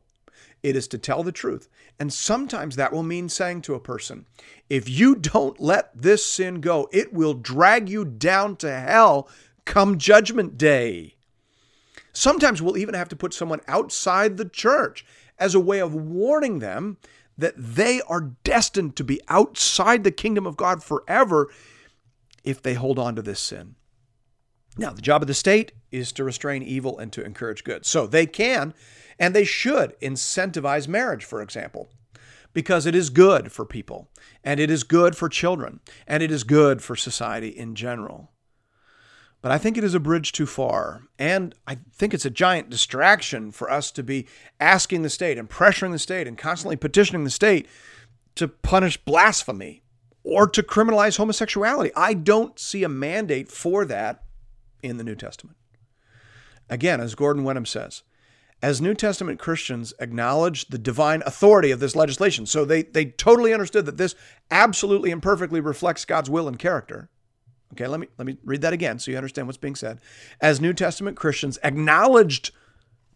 [0.62, 1.68] it is to tell the truth.
[1.98, 4.26] And sometimes that will mean saying to a person,
[4.70, 9.28] if you don't let this sin go, it will drag you down to hell
[9.64, 11.16] come judgment day.
[12.12, 15.04] Sometimes we'll even have to put someone outside the church
[15.36, 16.98] as a way of warning them
[17.36, 21.50] that they are destined to be outside the kingdom of God forever
[22.46, 23.74] if they hold on to this sin.
[24.78, 27.84] Now, the job of the state is to restrain evil and to encourage good.
[27.84, 28.72] So they can
[29.18, 31.90] and they should incentivize marriage, for example,
[32.52, 34.08] because it is good for people
[34.44, 38.30] and it is good for children and it is good for society in general.
[39.40, 41.02] But I think it is a bridge too far.
[41.18, 44.26] And I think it's a giant distraction for us to be
[44.58, 47.68] asking the state and pressuring the state and constantly petitioning the state
[48.34, 49.82] to punish blasphemy
[50.26, 51.92] or to criminalize homosexuality.
[51.94, 54.24] I don't see a mandate for that
[54.82, 55.56] in the New Testament.
[56.68, 58.02] Again, as Gordon Wenham says,
[58.60, 63.54] as New Testament Christians acknowledged the divine authority of this legislation, so they, they totally
[63.54, 64.16] understood that this
[64.50, 67.08] absolutely and perfectly reflects God's will and character.
[67.72, 70.00] Okay, let me let me read that again so you understand what's being said.
[70.40, 72.50] As New Testament Christians acknowledged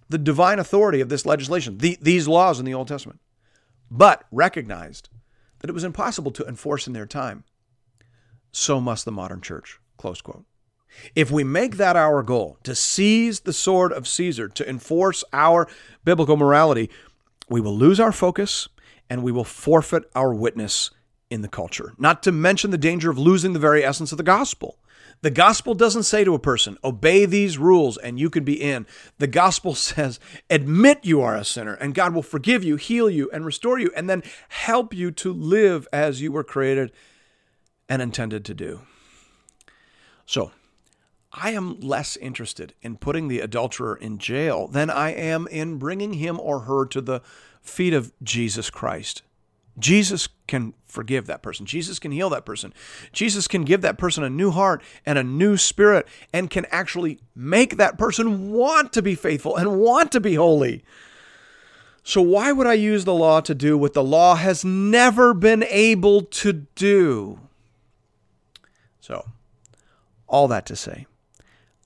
[0.08, 3.20] the divine authority of this legislation, the, these laws in the Old Testament,
[3.90, 5.08] but recognized
[5.60, 7.44] that it was impossible to enforce in their time,
[8.52, 9.78] so must the modern church.
[9.96, 10.44] Close quote.
[11.14, 15.68] If we make that our goal, to seize the sword of Caesar, to enforce our
[16.04, 16.90] biblical morality,
[17.48, 18.68] we will lose our focus
[19.08, 20.90] and we will forfeit our witness
[21.30, 21.94] in the culture.
[21.98, 24.78] Not to mention the danger of losing the very essence of the gospel.
[25.22, 28.86] The gospel doesn't say to a person, obey these rules and you can be in.
[29.18, 30.18] The gospel says,
[30.48, 33.90] admit you are a sinner and God will forgive you, heal you, and restore you,
[33.94, 36.92] and then help you to live as you were created
[37.88, 38.80] and intended to do.
[40.24, 40.52] So,
[41.32, 46.14] I am less interested in putting the adulterer in jail than I am in bringing
[46.14, 47.20] him or her to the
[47.62, 49.22] feet of Jesus Christ.
[49.80, 51.66] Jesus can forgive that person.
[51.66, 52.72] Jesus can heal that person.
[53.12, 57.18] Jesus can give that person a new heart and a new spirit and can actually
[57.34, 60.84] make that person want to be faithful and want to be holy.
[62.02, 65.64] So, why would I use the law to do what the law has never been
[65.64, 67.40] able to do?
[69.00, 69.26] So,
[70.26, 71.06] all that to say,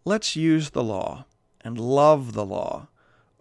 [0.04, 1.24] Let's use the law
[1.62, 2.88] and love the law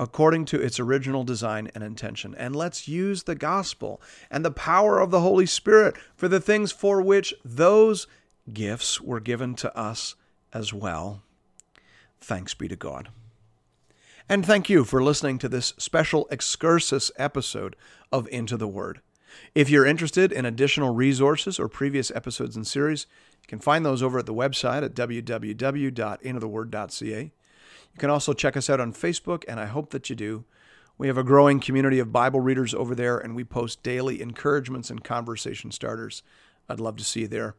[0.04, 2.36] according to its original design and intention.
[2.38, 6.74] And let's use the gospel and the power of the Holy Spirit for the things
[6.74, 8.06] for which those
[8.52, 10.16] gifts were given to us
[10.52, 11.22] as well.
[12.20, 13.12] Thanks be to God.
[14.28, 17.78] And thank you for listening to this special excursus episode
[18.12, 19.00] of Into the Word.
[19.56, 23.08] If you're interested in additional resources or previous episodes and series,
[23.42, 27.32] you can find those over at the website at www.intotheword.ca.
[27.94, 30.46] You can also check us out on Facebook, and I hope that you do.
[30.98, 34.90] We have a growing community of Bible readers over there, and we post daily encouragements
[34.90, 36.24] and conversation starters.
[36.70, 37.56] I'd love to see you there.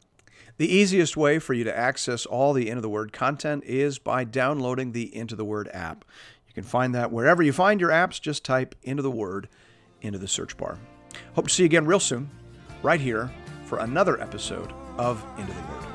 [0.57, 4.23] The easiest way for you to access all the Into the Word content is by
[4.23, 6.05] downloading the Into the Word app.
[6.47, 9.49] You can find that wherever you find your apps, just type Into the Word
[10.01, 10.77] into the search bar.
[11.33, 12.29] Hope to see you again real soon,
[12.83, 13.31] right here,
[13.65, 15.94] for another episode of Into the Word.